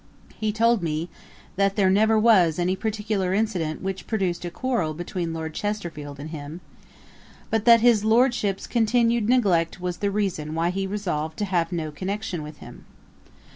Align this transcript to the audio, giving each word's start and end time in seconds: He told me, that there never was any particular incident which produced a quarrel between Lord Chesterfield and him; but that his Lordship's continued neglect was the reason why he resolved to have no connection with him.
He 0.35 0.51
told 0.51 0.81
me, 0.81 1.09
that 1.57 1.75
there 1.75 1.91
never 1.91 2.17
was 2.17 2.57
any 2.57 2.75
particular 2.75 3.35
incident 3.35 3.83
which 3.83 4.07
produced 4.07 4.43
a 4.43 4.49
quarrel 4.49 4.95
between 4.95 5.31
Lord 5.31 5.53
Chesterfield 5.53 6.19
and 6.19 6.31
him; 6.31 6.59
but 7.51 7.65
that 7.65 7.81
his 7.81 8.03
Lordship's 8.03 8.65
continued 8.65 9.29
neglect 9.29 9.79
was 9.79 9.97
the 9.97 10.09
reason 10.09 10.55
why 10.55 10.71
he 10.71 10.87
resolved 10.87 11.37
to 11.37 11.45
have 11.45 11.71
no 11.71 11.91
connection 11.91 12.41
with 12.41 12.57
him. 12.57 12.85